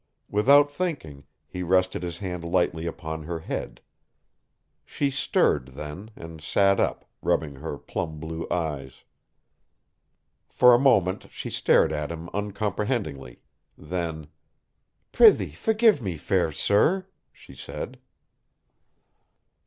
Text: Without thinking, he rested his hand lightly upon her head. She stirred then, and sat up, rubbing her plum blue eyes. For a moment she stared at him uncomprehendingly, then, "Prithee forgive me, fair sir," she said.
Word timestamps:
Without 0.31 0.71
thinking, 0.71 1.25
he 1.45 1.61
rested 1.61 2.01
his 2.01 2.17
hand 2.17 2.43
lightly 2.43 2.87
upon 2.87 3.21
her 3.21 3.37
head. 3.41 3.81
She 4.83 5.11
stirred 5.11 5.75
then, 5.75 6.09
and 6.15 6.41
sat 6.41 6.79
up, 6.79 7.05
rubbing 7.21 7.57
her 7.57 7.77
plum 7.77 8.19
blue 8.19 8.47
eyes. 8.49 9.03
For 10.49 10.73
a 10.73 10.79
moment 10.79 11.29
she 11.29 11.51
stared 11.51 11.93
at 11.93 12.11
him 12.11 12.31
uncomprehendingly, 12.33 13.43
then, 13.77 14.25
"Prithee 15.11 15.51
forgive 15.51 16.01
me, 16.01 16.17
fair 16.17 16.51
sir," 16.51 17.05
she 17.31 17.53
said. 17.53 17.99